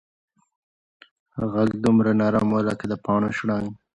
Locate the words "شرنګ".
3.37-3.67